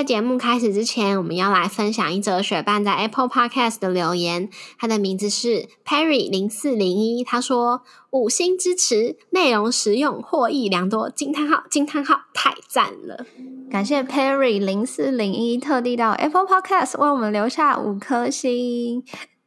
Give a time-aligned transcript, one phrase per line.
[0.00, 4.48] 在节目开始之前，我们要来分享一则雪伴在 Apple Podcast 的留言。
[4.78, 13.26] 他的名字是 Perry 零四零一，他说五星支持，内容实用，获益良多，惊叹号惊叹号，太赞了！
[13.70, 19.04] 感谢 Perry 零四零一特地到 Apple Podcast 为我们留下五颗星。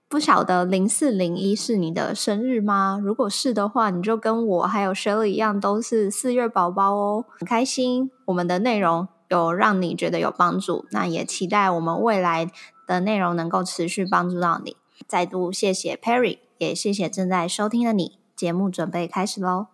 [0.08, 3.02] 不晓得零四零一是你的生日吗？
[3.04, 8.12] 如果是的话，你就跟我还有 Shirley 一样，都是四月宝宝哦，很开心。
[8.26, 9.08] 我们的内容。
[9.34, 12.50] 有让你觉得有帮助，那也期待我们未来
[12.88, 14.78] 的内容能够持续帮助到你。
[15.08, 18.20] 再度谢谢 Perry，也谢谢正在收听的你。
[18.36, 19.73] 节目准备开始喽。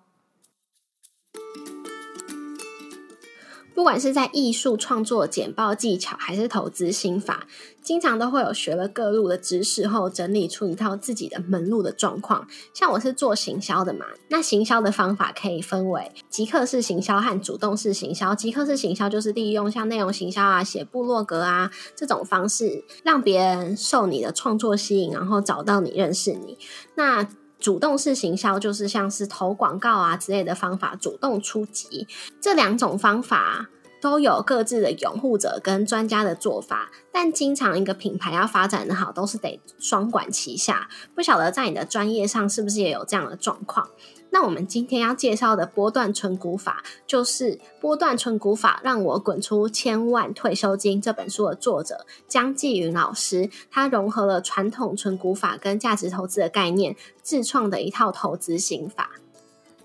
[3.79, 7.47] 不管是在艺术创作、简报技巧，还是投资心法，
[7.81, 12.45] 经常都会有学了各路的知识后，整理出一套自己的门路的状况。
[12.73, 18.35] 像我是做行销的嘛，那行销的方法可以分为即刻式行销和主动式行销。
[18.35, 26.57] 即刻式行销就是利用像内容行销啊、写部落格啊这种方式，让别人受你的创作吸引，然后找到你、认识你。
[26.95, 27.25] 那
[27.59, 32.07] 主动式行销就是像是投广告啊之类的方法，主动出击。
[32.39, 33.69] 这两种方法
[34.01, 40.89] 都有各自的拥护者跟专家的做法，但经常一个品牌要发展的好，都是得双管齐下。
[41.13, 43.89] 不晓得在你的专业上是不是也有这样的状况？
[44.31, 59.11] 那我们今天要介绍的波段存股法，就是波段存股法让我滚出千万退休金这本书的作者江继云老师，他融合了传统存股法跟价值投资的概念，自创的一套投资刑法。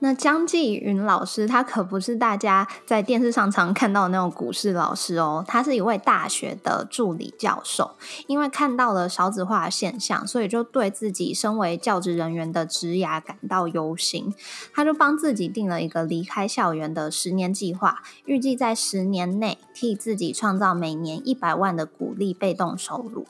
[0.00, 7.92] 那江继云老师，他可不是大家在电视上常看到的那种股市老师哦，他是一位大学的助理教授。
[8.26, 14.34] 因为看到了少子化现象，所以就对自己身为教职人员的职涯感到忧心。
[14.74, 23.26] 他就帮自己定了一个离开校园的十年计划，预计在十年内替自己创造每年一百万的股利被动收入。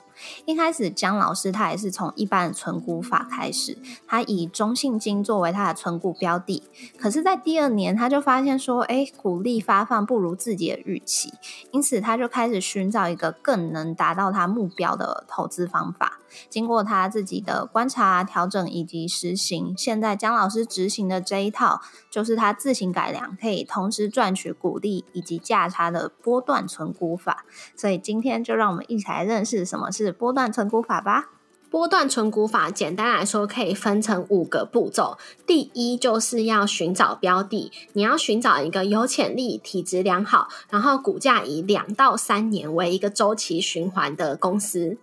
[0.46, 6.62] 一开始，姜老师他也是从一般的存股法开始，他以中信金作为他的存股标的。
[6.98, 11.32] 可是，在第二年，他就发现说，哎，股利发放不如自己的预期，
[11.70, 16.18] 因此他就开始寻找一个更能达到他目标的投资方法。
[16.48, 21.80] 经过他自己的观察、调整以及实行，现在姜老师执行的这一套，
[22.10, 27.44] 就是他自行改良，可以同时赚取股利以及价差的波段存股法。
[27.76, 31.30] 所以今天就让我们一起来认识什么是波段存股法吧。
[31.74, 35.18] 波段存股法简单来说可以分成五个步骤。
[35.44, 44.98] 第一就是要寻找标的，你要寻找一个有潜力、体质良好，然后股价以两到三年为一个周期循环的公司。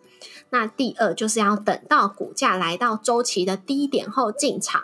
[0.52, 4.84] 那第二就是要等到股价来到周期的低点后进场。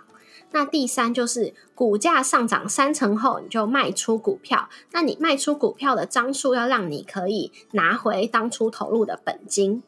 [0.51, 4.67] 那第三就是股价上涨三成后你就卖出股票。
[4.91, 9.81] 那你卖出股票的张数要让你可以拿回当初投入的本金。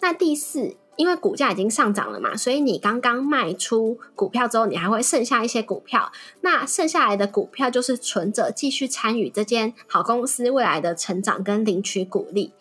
[0.00, 6.10] 那第四，因为股价已经上涨了嘛，所以你刚刚卖出股票之后，你还会剩下一些股票。
[6.40, 12.52] 那剩下来的股票就是存着继续参与这间好公司未来的成长跟领取股利。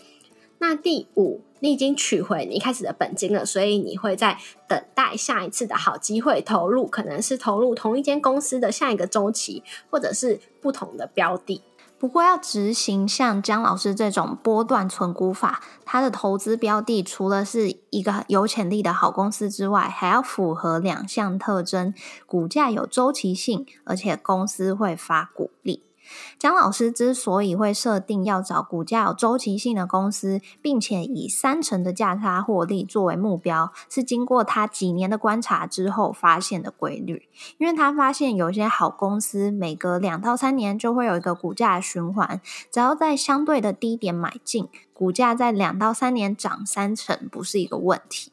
[0.60, 1.42] 那第五。
[1.62, 11.64] 你已经取回你一开始的本金了，所以你会在等待下一次的好机会投入，可能是投入同一间公司的下一个周期，或者是不同的标的。
[11.98, 21.94] 不过，要执行像姜老师这种波段存股法，他的投资标的除了是一个有潜力的好公司之外，还要符合两项特征：
[22.26, 25.84] 股价有周期性，而且公司会发股利。
[26.38, 37.28] 姜老师之所以会设定要找股价有周期性的公司，并且以三成的价差获利作为目标，是经过他几年的观察之后发现的规律。
[37.58, 42.40] 因为他发现有些好公司每隔两到三年就会有一个股价循环，
[42.72, 48.32] 只要在相对的低点买进，股价在两到三年涨三成不是一个问题。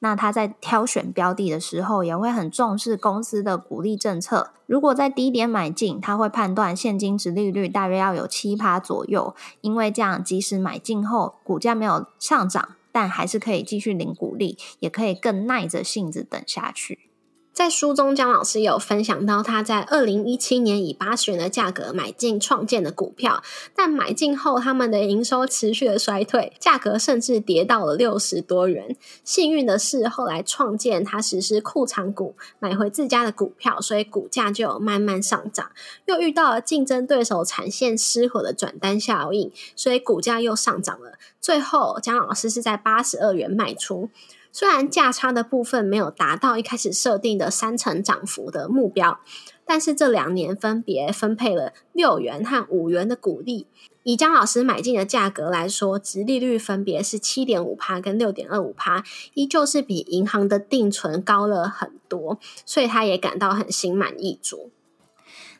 [0.00, 4.52] 那他在挑选标的的时候，也会很重视公司的鼓励政策。
[4.66, 17.11] 如果在低点买进，他会判断现金值利率大约要有七趴左右，因为这样即使买进后股价没有上涨，但还是可以继续领鼓励，也可以更耐着性子等下去。
[17.52, 23.42] 在书中，姜老师有分享到，他在二零一七年以八十元的价格买进创建的股票，
[23.76, 28.96] 但买进后他们的营收持续的衰退，价格甚至跌到了六十多元。
[29.22, 35.70] 幸运的是，后来创建他实施库藏股，买回自家的股票，所以股价就有慢慢上涨。
[36.06, 41.18] 又遇到了竞争对手产线失火的转单效应，所以股价又上涨了。
[41.38, 44.08] 最后，姜老师是在八十二元卖出。
[44.52, 49.18] 虽然价差的部分没有达到一开始设定的三成涨幅的目标，
[49.64, 53.66] 但是这两年分别分配了六元和五元的股利。
[54.04, 59.02] 以姜老师买进的价格来说，值利率分别是七点五趴跟六点二五趴，
[59.34, 64.70] 依旧是比银行的定存高了很多，所以他也感到很心满意足。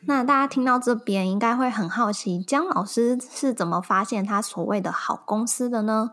[0.05, 6.11] 那大家听到这边，应该会很好奇，姜老师是怎么发现他所谓的好公司的呢？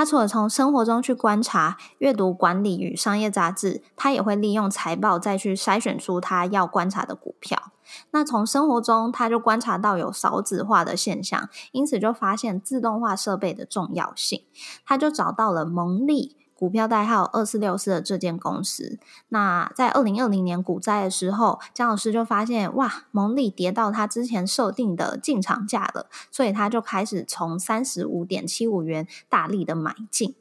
[0.00, 7.72] 他除了从生活中去观察、阅读管理与商业杂志，他也会利用财报再去筛选出他要观察的股票。
[8.10, 14.42] 那从生活中，他就观察到有少子化的现象，因此就发现自动化设备的重要性。
[14.86, 16.38] 他就找到了蒙利。
[16.60, 18.98] 股票代号二四六四的这间公司，
[19.30, 30.34] 那在二零二零年股灾的时候，江老师就发现哇，蒙利跌到他之前设定的进场价了，所以他就开始从三十五点七五元大力的买进。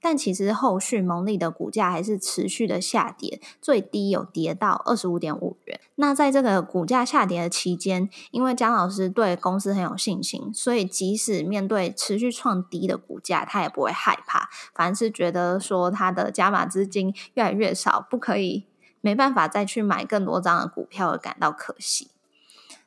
[0.00, 5.80] 但其实后续蒙利的股价还是持续的下跌，最低有跌到二十五点五元。
[5.96, 18.66] 那在这个股价下跌的期间，因为姜老师对公司很有信心，所以即使面对持续创低的股价，他也不会害怕，反而是觉得说他的加码资金越来越少，不可以
[19.00, 22.10] 没办法再去买更多张的股票而感到可惜。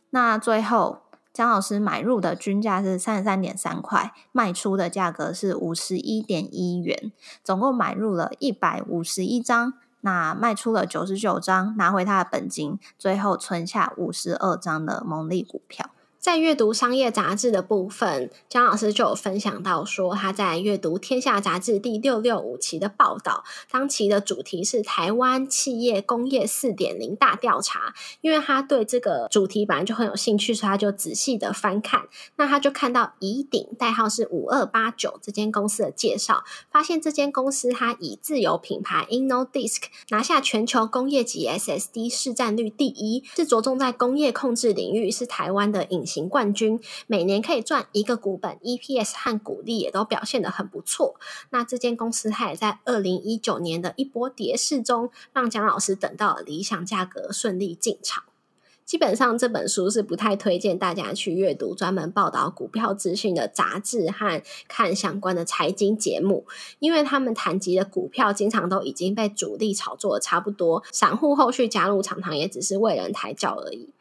[0.10, 1.04] 那最后。
[1.34, 7.12] 姜老师买入的均价是三十三点三块，卖出的价格是五十一点一元，
[7.44, 15.92] 总共买入了一百五十一张，那卖出了九十九张，拿回他的本金，最后存下五十二张的蒙利股票。
[16.22, 27.96] 在阅读商业杂志的部分，江老师就有分享到说，他在阅读《天下》杂志第六六五期的报道，当期的主题是台湾企业工业四点零大调查。
[28.22, 32.04] 因为他对这个主题本来就很有兴趣，所以他就仔细的翻看。
[32.36, 46.06] 那他就看到乙鼎代号是五二八九这间公司的介绍，发现这间公司它以自有品牌 InnoDisk 拿下全球工业级 SSD 市占率第一，是着重在工业控制领域，是台湾的隐。
[46.12, 46.78] 型冠军
[47.08, 51.16] 每年可以赚一个股本，EPS 和股利也都表现得很不错。
[51.52, 58.26] 那这间公司它也在二零一九年的一波跌势中，让蒋老师等到理想价格，顺利进场。
[58.84, 66.46] 基本上这本书是不太推荐大家去阅读专门报道股票资讯的杂志和看相关的财经节目，
[66.80, 73.94] 因为他们谈及的股票经常都已经被主力炒作的差不多，散户后续加入常常也只是为人抬轿而已。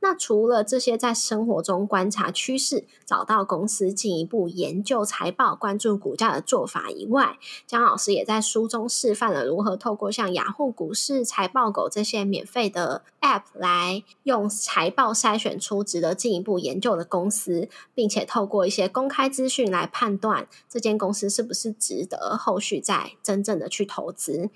[0.00, 24.50] 那除了这些在生活中观察趋势、找到公司进一步研究财报、关注股价的做法以外，江老师也在书中示范了如何透过像雅虎股市、财报狗这些免费的 App 来用财报筛选出值得进一步研究的公司，并且透过一些公开资讯来判断这间公司是不是值得后续再真正的去投资。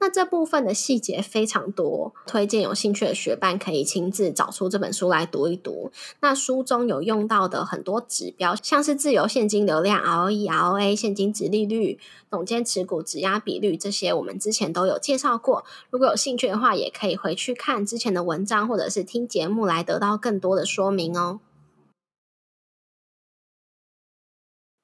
[0.00, 5.90] 那这部分的细节非常多，推荐有兴趣的学伴可以亲自找出这本本书来读一读。
[6.20, 11.98] 那书中有用到的很多指标，像是自由现金流量 （ROE、ROA）、现金值利率、
[12.30, 15.64] 总监持股质押比率，这些我们之前都有介绍过。
[15.88, 21.40] 如果有兴趣的话，也可以回去看之前的文章，或者是听节目来得到更多的说明哦。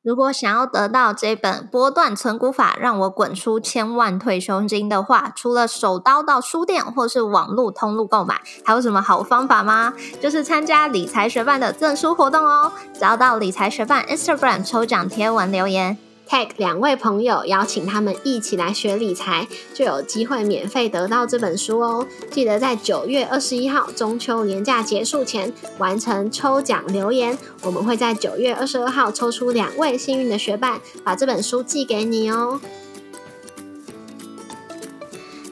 [0.03, 9.93] 如果想要得到这本波段存股法，让我滚出千万退休金的话，除了手刀到书店或是网络通路购买，还有什么好方法吗？
[10.19, 12.73] 就是参加理财学办的赠书活动哦！
[12.95, 15.99] 只要到理财学办 Instagram 抽奖贴文留言。
[16.31, 22.07] Tag 两位朋友，邀请他们一起来学理财，就有机会免费得到这本书哦。
[22.31, 32.61] 记得在九月二十一号中秋年假结束前完成抽奖留言，我们会在九月二十二号抽出两位幸运的学伴，把这本书寄给你哦。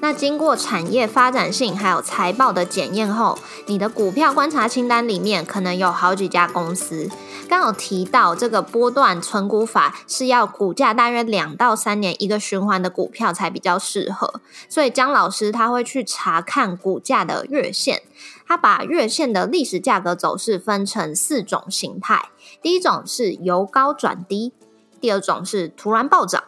[0.01, 7.11] 那经过产业发展性还有财报的检验后，你的股票观察清单里面可能有好几家公司。
[7.49, 18.03] 刚有提到这个波段存股法是要股价大约两到三年一个循环的股票才比较适合，所以姜老师他会去查看股价的月线，
[18.47, 22.29] 他把月线的历史价格走势分成四种形态，
[22.61, 24.53] 第一种是由高转低，
[25.01, 26.45] 第二种是突然暴涨，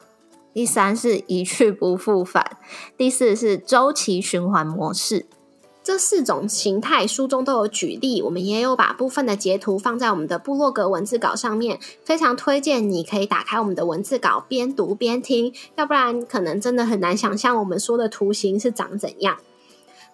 [0.53, 2.59] 第三是一去不复返，
[2.99, 5.27] 第四是周期循环模式。
[5.83, 19.39] 这四种形态书中都有举例，我们也有把部分的截图放在我们的部落格文字稿上面，非常推荐你可以打开我们的文字稿边读边听，要不然可能真的很难想象我们说的图形是长怎样。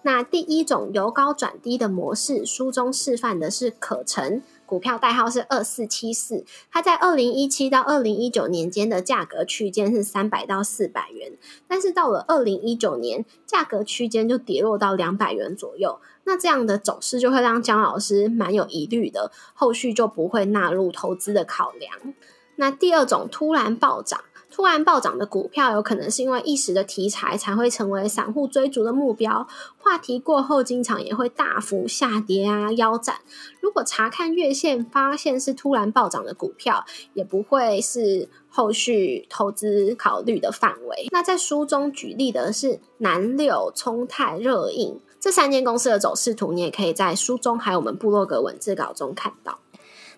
[0.03, 4.41] 那第一种由高转低的模式，书中示范的是可乘。
[4.67, 11.31] 股票代号是二四七四，它在二零一七到二零一九年间的价格区间是三百到四百元，
[11.67, 15.99] 但是到了二零一九年，价格区间就跌落到两百元左右。
[16.25, 22.13] 那这样的走势就会让姜老师蛮有疑虑的，后续就不会纳入投资的考量。
[22.57, 24.21] 那第二种突然暴涨。
[24.57, 29.47] 突然暴涨的股票，有可能是因为一时的题材才会成为散户追逐的目标。
[29.77, 33.19] 话题过后，经常也会大幅下跌啊，腰斩。
[33.61, 36.83] 如果查看月线发现是突然暴涨的股票，
[37.13, 41.07] 也不会是后续投资考虑的范围。
[41.11, 49.59] 那在书中举例的是南柳、冲泰、热映这三间公司的走势图，你也可以在书中还有我们部落格文字稿中看到。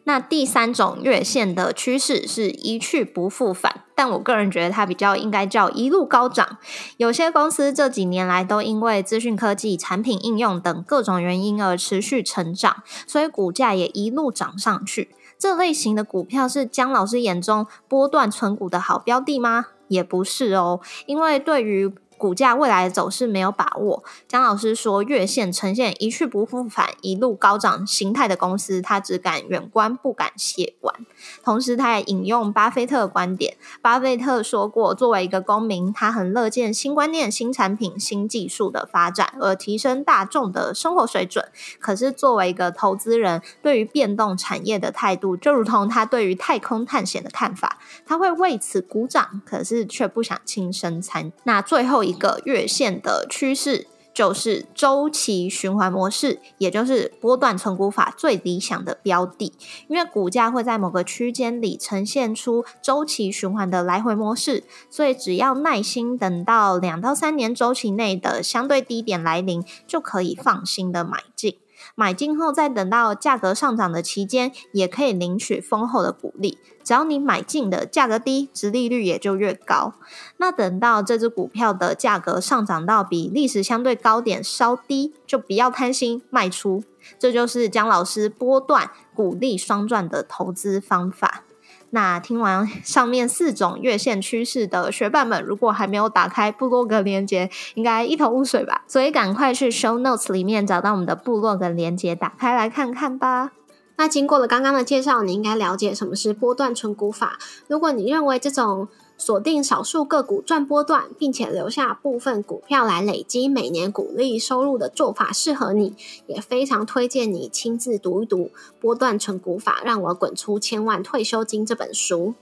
[0.06, 6.58] 那第三种月线的趋势是一去不复返，但我个人觉得它比较应该叫一路高涨。
[6.98, 15.13] 有些公司这几年来都因为资讯科技、产品应用等各种原因而持续成长，所以股价也一路涨上去。
[15.38, 19.68] 这类型的股票是姜老师眼中波段存股的好标的吗？
[19.88, 24.03] 也不是哦，因为对于股价未来走势没有把握。
[24.27, 30.93] 姜老师说，月线呈现一去不复返、一路高涨形态的公司，他只敢远观，不敢亵玩。
[31.41, 33.55] 同时，他也引用巴菲特的观点。
[33.81, 41.47] 巴菲特说过，作为一个公民，他很乐见新观念、新产品、新技术的发展，而提升大众的生活水准。
[41.79, 51.31] 可是，作为一个投资人，对于变动产业的态度，就如同他对于太空探险的看法，他会为此鼓掌，可是却不想亲身参。
[51.45, 52.09] 那最后。
[52.10, 59.54] 一个月线的趋势就是周期循环模式，也就是波段存股法最理想的标的，
[59.88, 71.56] 因为股价会在某个区间里呈现出周期循环的来回模式，所以只要耐心等到两到三年周期内的相对低点来临，就可以放心的买进。
[71.95, 76.57] 买进后，再等到价格上涨的期间，也可以领取丰厚的股利。
[76.83, 79.93] 只要你买进的价格低，值利率也就越高。
[80.38, 86.83] 那等到这只股票的价格上涨到比历史相对高点稍低，就不要贪心卖出。
[87.17, 91.43] 这就是姜老师波段股利双赚的投资方法。
[91.91, 98.84] 那听完上面四种月线趋势的学伴们，如果还没有打开部落格连接，应该一头雾水吧？
[98.88, 103.51] 所以赶快去 Show Notes 里面找到我们的部落格连接，打开来看看吧。
[103.98, 107.38] 那经过了刚刚的介绍，你应该了解什么是波段存股法。
[107.67, 108.88] 如果你认为这种
[109.19, 115.93] 锁定少数个股赚波段，并且留下部分股票来累积每年股利收入的做法适合你，
[116.25, 118.45] 也非常推荐你亲自读一读
[118.79, 122.33] 《波段存股法》，让我滚出千万退休金这本书。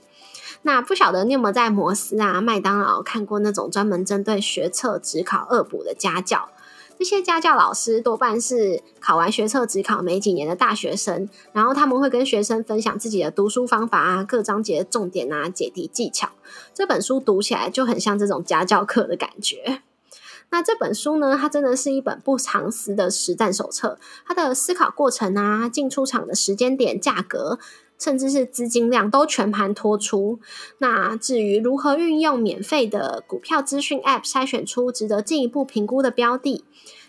[0.62, 6.48] 那不晓得你有没有在摩斯啊、麦当劳看过那种专门针对学测只考二补的家教？
[6.98, 16.30] 这些家教老师多半是考完学测、只考没几年的大学生，然后他们会跟学生分享自己的读书方法啊、各章节的重点啊、解题技巧。
[16.74, 19.82] 这本书读起来就很像这种家教课的感觉。
[20.50, 27.60] 那这本书呢，它真的是一本不藏私的实战手册，它的思考过程啊、进出场的时间点、价格。
[28.00, 30.38] 甚至是资金量都全盘托出。
[30.78, 36.64] 那至于如何运用免费的股票资讯 App 筛选出值得进一步评估的标的，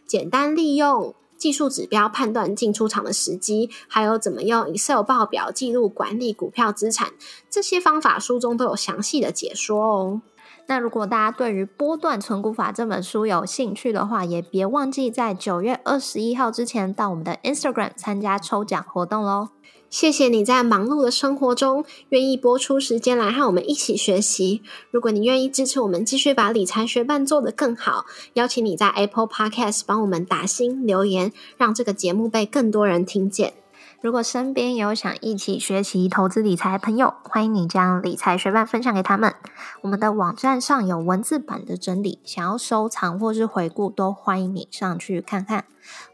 [0.10, 7.12] 简单利用技术指标判断进出场的时机，还有怎么用 Excel 报表记录管理股票资产，
[7.48, 10.22] 这些方法书中都有详细的解说哦。
[10.66, 19.50] 那如果大家对于《波段存股法》这本书有兴趣的话，也别忘记在九月二十一号之前到我们的 Instagram 参加抽奖活动喽。
[19.90, 24.62] 谢谢你在忙碌的生活中愿意播出时间来和我们一起学习。
[24.92, 33.56] 如果你愿意支持我们继续把理财学伴做得更好，邀请你在 Apple Podcast 帮我们打新留言，让这个节目被更多人听见。
[34.02, 39.34] 如果身边有想一起学习投资理财的朋友，欢迎你将理财学伴分享给他们。
[39.82, 45.66] 我们的网站上有文字版的整理，想要收藏或是回顾，都欢迎你上去看看。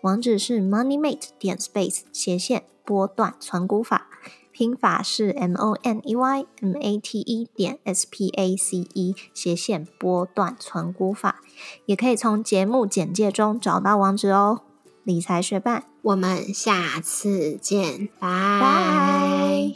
[0.01, 2.65] 网址是 moneymate 点 space 斜线。
[2.88, 4.06] 波段存股法
[4.51, 9.15] 拼法是 M O N E Y M A T E 点 S P A C E
[9.34, 11.42] 斜线波段存股法，
[11.88, 14.62] 也可以从节目简介中找到网址哦。
[15.04, 18.27] 理财学伴，我们下次见，拜
[18.62, 19.74] 拜。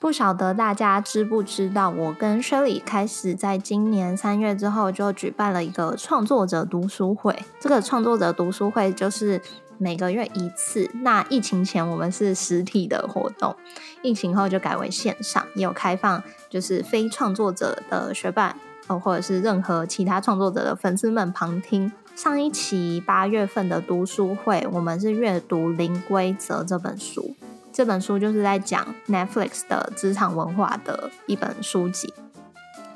[0.00, 7.44] 不晓得大家知不知道，我跟 Shelly 开始在今年三月之后就举办了一个创作者读书会。
[7.60, 9.40] 这个创作者读书会就是
[9.78, 10.90] 每个月一次。
[11.04, 13.54] 那疫情前我们是实体的活动，
[14.02, 16.20] 疫情后就改为线上，也有开放
[16.50, 18.56] 就是非创作者的学伴
[18.88, 21.92] 哦，或者是任何其他创作者的粉丝们旁听。
[22.18, 27.32] 上一期八月份的读书会，我们是阅读《零规则》这本书。
[27.72, 32.12] 这本书就是在讲 Netflix 的职场文化的一本书籍。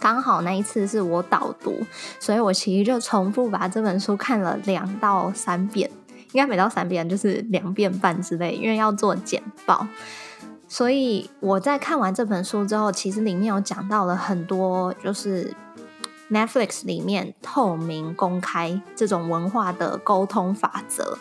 [0.01, 1.87] 刚好那一次是我导读，
[2.19, 5.89] 所以我其实就重复把这本书看了两到三遍，
[6.33, 9.87] 应该每到三遍就是两遍半之类，因为要做简报。
[10.67, 15.55] 所以我在看完这本书之后，其实里面有讲到了很多，就是
[16.33, 21.19] Netflix 里面透明公开这种文化的沟通法则。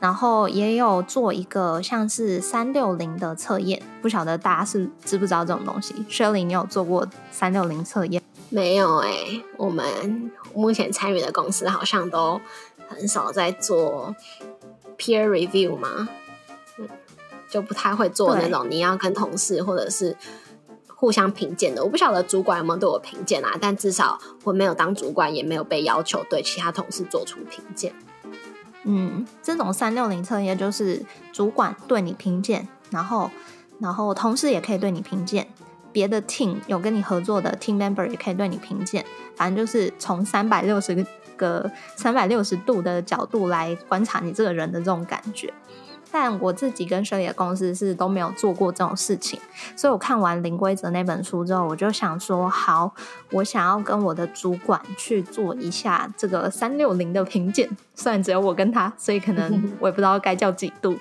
[0.00, 8.22] 然后也有做一个像是三六零的测验，不晓得大家是知不知道这种东西？Shirley，你有做过三六零测验？
[8.50, 9.10] 没有哎，
[9.56, 12.38] 我们目前参与的公司好像都
[12.86, 14.14] 很少在做
[14.98, 16.06] peer review 嘛，
[16.78, 16.86] 嗯，
[17.48, 20.14] 就不太会做那种你要跟同事或者是
[20.94, 21.82] 互相评鉴的。
[21.82, 27.92] 我不晓得主管有没有对我评鉴啊，但至少我没有当主管，也没有被要求对其他同事做出评鉴。
[28.84, 33.30] 嗯，这种三六零测验就是主管对你评鉴，然后，
[33.78, 35.48] 然后同事也可以对你评鉴，
[35.90, 39.04] 别的 team 有跟你合作的 team member 也可以对你评鉴，
[39.36, 45.52] 反正就是从三百六十个三百六十度的角度来观察你这个人的这种感觉。
[46.16, 49.40] 但我自己跟 Shelly 的公司是都没有做过这种事情，
[49.74, 52.94] 所以我看完《零规则》那本书之后，我就想说，好，
[53.32, 57.68] 我想要跟我的主管去做一下这个三六零的评鉴。
[57.96, 60.96] 虽然只有我跟他，所以可能 我也不知道该叫几度。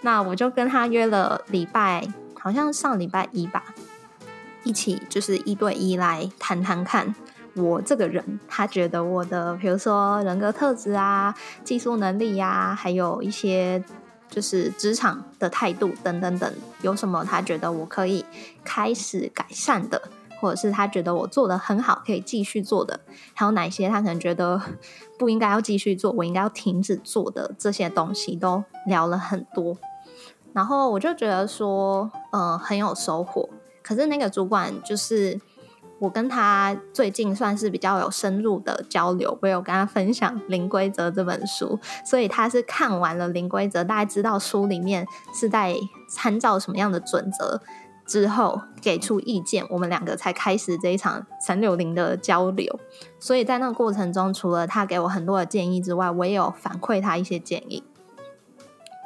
[0.00, 2.08] 那我就跟他约了礼拜，
[2.40, 3.62] 好像上礼拜一吧，
[4.64, 7.14] 一起就是一对一来谈谈看，
[7.56, 13.84] 我这个人他觉得我的，比如说人格特质啊、技术能力呀，还有一些。
[14.28, 16.52] 就是职场的态度等等等，
[16.82, 18.24] 有什么他觉得我可以
[18.64, 20.02] 开始改善的，
[20.40, 23.00] 或者是他觉得我做的很好可以继续做的，
[23.34, 24.60] 还有哪些他可能觉得
[25.18, 29.76] 不应该要继续做，我应该要停止做的这些东西都聊了很多。
[30.52, 33.48] 然后我就觉得说，嗯，很有收获。
[33.82, 35.40] 可是那个主管就是。
[35.98, 45.74] 我跟他最近算是比较有深入的交流，我有跟他分享《零规则》这本书，所以他是看完了《零规则》，大概知道书里面是在
[46.10, 47.62] 参照什么样的准则
[48.06, 52.78] 之后给出意见，我们两个才开始这一场三六零的交流。
[53.18, 57.82] 所以在那个过程中，除了他给我很多的建议之外，我也有反馈他一些建议。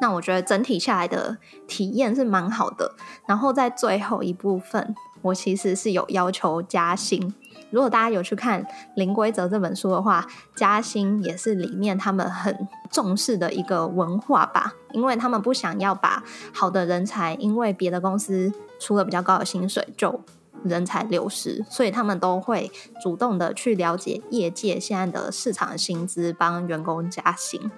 [0.01, 1.39] 那我觉得整体下来的
[1.69, 2.97] 体验是蛮好的。
[3.29, 4.97] 然后在最后一部分。
[5.23, 7.35] 我其实是有要求加薪。
[7.71, 8.65] 如果大家有去看
[8.97, 20.21] 《零规则》这本书的话，加薪也是里面他们很重视的一个文化吧，因为他们不想要把好的人才因为别的公司出了比较高的薪水就
[20.65, 27.71] 人才流失，所以他们都会主动的去了解业界现在的市场薪资，帮员工加薪。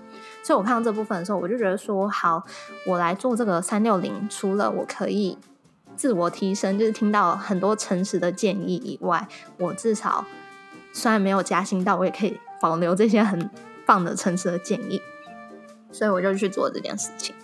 [0.42, 2.42] 所以我看到这部分的时候，我就觉得说，好，
[2.86, 5.36] 我来做这个三六零，除了我可以。
[5.96, 9.28] 自我提升，就是听到很多诚实的建议以外，
[9.58, 10.24] 我至少
[10.92, 13.50] 虽然没有加薪到，我也可以保留这些很
[13.86, 15.00] 棒的诚实的建议，
[15.92, 17.34] 所以我就去做这件事情。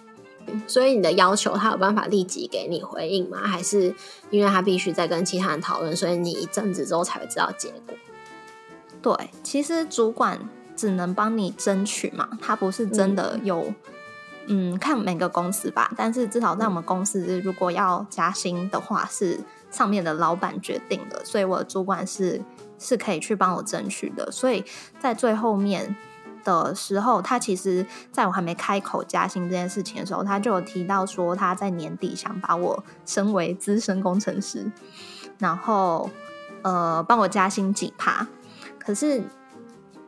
[0.67, 3.39] 所以你的要求，他有办法立即给你回应吗？
[3.47, 3.95] 还是
[4.31, 7.97] 因为他必须在跟其他人讨论，所以你一阵子之后才会知道结果？
[9.03, 10.41] 对，其实主管
[10.75, 13.61] 只能帮你争取嘛，他不是真的有。
[13.61, 13.75] 嗯，
[14.51, 19.39] 嗯看每个公司吧，但是至少在我们公司，如果要加薪的话，是
[19.71, 22.43] 上面的老板决定的，所以我的主管是
[22.79, 24.33] 是可以去帮我争取的。
[24.33, 24.65] 所以
[24.99, 25.95] 在最后面
[26.45, 34.73] 的时候，他其实在我还没开口加薪这件事情的时候，他就有提到说他在年底想把我升为资深工程师，
[35.39, 36.09] 然后
[36.63, 38.27] 呃帮我加薪几趴，
[38.79, 39.23] 可是。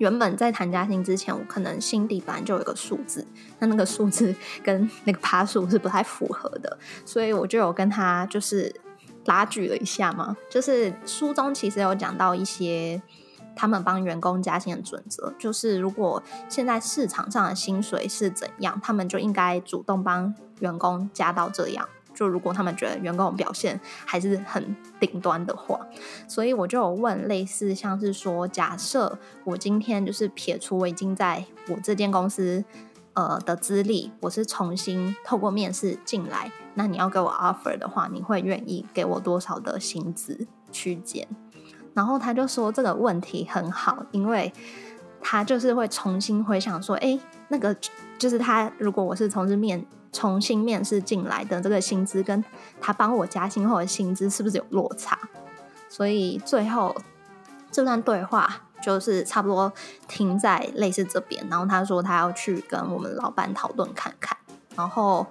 [0.00, 3.26] 原本在谈加薪之前，我可能心底本来就有一个数字，
[3.58, 4.34] 那那个数字
[4.64, 8.74] 跟那个趴数是不太符合的，所以我就有跟他就是
[9.26, 10.34] 拉锯了一下嘛。
[10.48, 13.02] 就是书中其实有讲到一些
[13.54, 21.86] 他们帮员工加薪的准则，就是如果现在市场上的薪水是怎样，他们就应该主动帮员工加到这样。
[22.20, 25.80] 就如果他们觉得员工表现还是很顶端的话，
[26.28, 32.62] 所以我就有问类似像是说，假设我今天就是撇除我已经在我这间公司
[33.14, 41.26] 呃的资历，我是重新透过面试进来，那你要给我 offer 的话，你会愿意给我多少的薪资区间？
[41.94, 44.52] 然后他就说这个问题很好，因为
[45.22, 47.74] 他就是会重新回想说，哎，那个
[48.18, 52.44] 就是他如果我是从事面重新面试进来的这个薪资，跟
[52.81, 55.18] 他帮我加薪后的薪资是不是有落差？
[55.88, 56.94] 所以最后
[57.70, 59.73] 这段对话就是差不多
[60.09, 61.46] 停在类似这边。
[61.49, 64.37] 然后他说他要去跟我们老板讨论看看。
[64.77, 65.27] 然后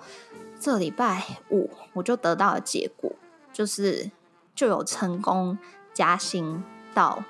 [0.60, 3.12] 这礼拜五我就得到了结果，
[3.54, 4.12] 就是
[4.54, 5.58] 就有成功。
[5.92, 6.63] 加薪
[6.94, 7.22] 到，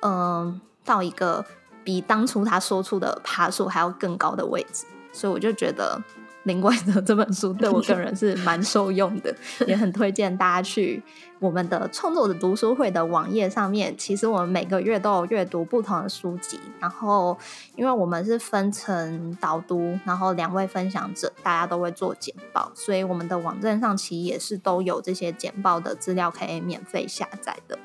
[0.00, 1.46] 嗯，到一个
[1.82, 5.98] 比当初他说出的爬数还要更高的位置，所以我就觉得
[6.44, 9.34] 《灵规则》这本书 对我个人是蛮受用的，
[9.66, 11.02] 也很推荐大家去
[11.38, 13.96] 我们的创作者读书会的网页上面。
[13.96, 17.36] 其实我们每个月都有阅读不同的书籍，然后
[17.76, 27.78] 因为我们是分成导读，然后两位分享者，大家都会做简报，所以我们的网站上其实也是都有这些简报的资料可以免费下载的。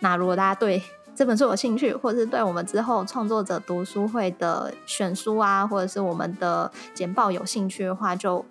[0.00, 0.82] 那如果大家对
[1.16, 8.44] 这本书有兴趣，或者是对我们之后创作者读书会的选书啊，或者是我们的简报有兴趣的话，就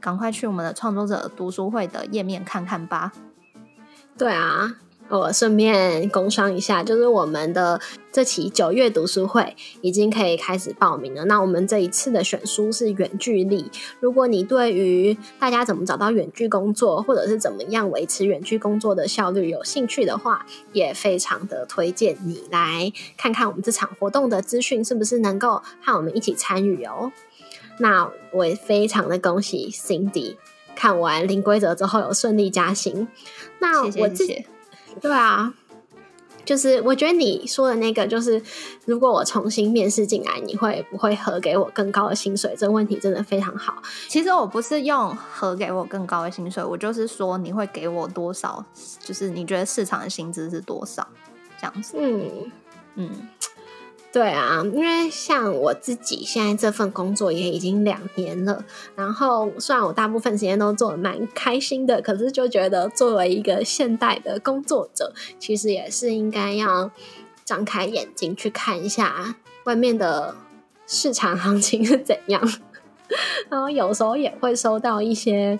[0.00, 3.10] 赶快去我们的创作者读书会的页面看看吧。
[4.18, 4.76] 对啊。
[5.10, 11.24] 我顺便工商一下，就是我们的这期九月读书会已经可以开始报名了。
[11.26, 13.70] 那我们这一次的选书是远距离。
[14.00, 27.12] 如果你对于大家怎么找到远距工作，或者是怎么样维持远距工作的效率有兴趣的话，也非常的推荐你来看看我们这场活动的资讯，是不是能够和我们一起参与哦？
[27.78, 30.36] 那我也非常的恭喜 Cindy
[30.74, 33.06] 看完零规则之后有顺利加薪。
[33.60, 34.46] 那我自己。
[35.00, 35.52] 对啊，
[36.44, 38.42] 就是我觉得你说的那个，就是
[38.84, 42.54] 如果我重新面试进来，你会不会合给我更高的薪水？
[42.58, 43.82] 这个问题真的非常好。
[44.08, 48.64] 其实我不是用合给我更高的薪水，我就是说你会给我多少，
[49.00, 51.06] 就是你觉得市场的薪资是多少
[51.60, 51.96] 这样子。
[51.98, 52.30] 嗯
[52.96, 53.10] 嗯。
[54.14, 66.92] 对啊，因为像我自己现在这份工作也已经两年了，然后虽然我大部分时间都做的蛮开心的，可是就觉得作为一个现代的工作者，其实也是应该要
[67.44, 70.36] 张开眼睛去看一下外面的
[70.86, 72.40] 市场行情是怎样。
[73.48, 75.58] 然后有时候也会收到一些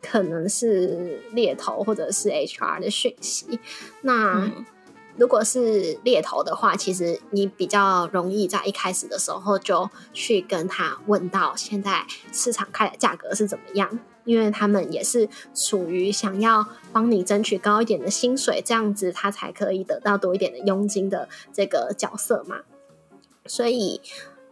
[0.00, 3.58] 可能是猎头或者是 HR 的讯息，
[4.02, 4.48] 那。
[5.18, 22.60] 如果是猎头的话，其实你比较容易在一开始的时候就去跟他问到现在市场开的价格是怎么样，因为他们也是处于想要帮你争取高一点的薪水，这样子他才可以得到多一点的佣金的这个角色嘛，
[23.46, 24.00] 所以。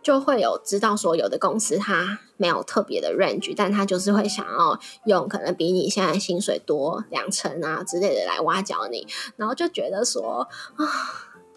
[0.06, 10.86] 就会有知道说，有的公司它没有特别的 range，但它就是会想要用可能比你现在薪水多两成啊之类的来挖角你，然后就觉得说啊，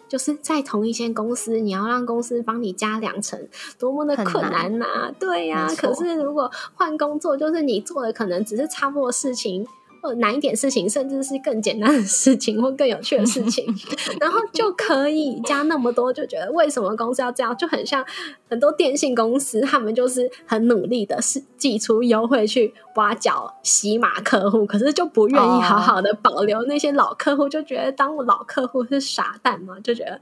[0.08, 5.14] 就是在同一间公司，你要让公司帮你加两成，多么的困难呐！
[5.20, 9.64] 对呀，可是如果换工作，就是你做的可能只是差不多事情。
[10.00, 13.66] 或难一点事情，甚至是更简单的事情，或更有趣的事情，
[14.20, 17.56] 然后就可以加那么多，就觉得为什么公司要这样？
[17.56, 18.04] 就很像
[18.48, 29.78] 很多电信公司，他们就是很努力的，是寄出优惠去挖角洗码客户，可是就不愿意好好的保留那些老客户，就觉得当老客户是傻蛋嘛？
[29.80, 30.20] 就觉得，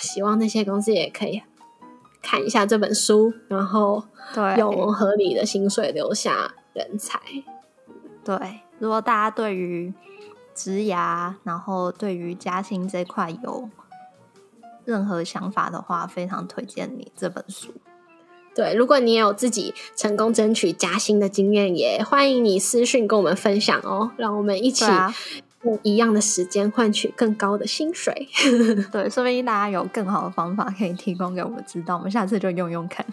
[0.00, 1.42] 希望那些公司也可以
[2.22, 4.02] 看一下这本书，然后
[4.56, 7.20] 用合理的薪水留下人才。
[8.26, 9.94] 对，如果大家对于
[10.52, 13.70] 职涯，然后对于加薪这块有
[14.84, 17.72] 任何想法的话，非常推荐你这本书。
[18.52, 24.84] 对，如果你也有自己成功争取加薪的经验，也欢迎你私讯跟我们分享哦，让我们一起
[25.62, 28.28] 用一样的时间换取更高的薪水。
[28.90, 33.06] 对，说不定大家有更好的方法可以提供给我们知道，我们下次就用用看。